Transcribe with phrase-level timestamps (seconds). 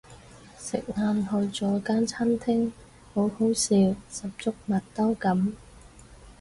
[0.57, 2.71] 食晏去咗間餐廳
[3.13, 3.75] 好好笑
[4.09, 5.53] 十足麥兜噉